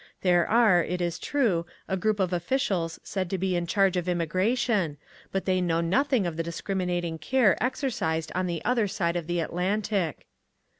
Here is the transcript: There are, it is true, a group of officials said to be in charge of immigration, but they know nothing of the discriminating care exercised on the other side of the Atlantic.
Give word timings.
There 0.21 0.47
are, 0.47 0.83
it 0.83 0.99
is 0.99 1.19
true, 1.19 1.67
a 1.87 1.95
group 1.95 2.19
of 2.19 2.33
officials 2.33 2.99
said 3.03 3.29
to 3.29 3.37
be 3.37 3.55
in 3.55 3.67
charge 3.67 3.95
of 3.95 4.09
immigration, 4.09 4.97
but 5.31 5.45
they 5.45 5.61
know 5.61 5.79
nothing 5.79 6.25
of 6.25 6.37
the 6.37 6.41
discriminating 6.41 7.19
care 7.19 7.55
exercised 7.63 8.31
on 8.33 8.47
the 8.47 8.65
other 8.65 8.87
side 8.87 9.15
of 9.15 9.27
the 9.27 9.39
Atlantic. 9.41 10.25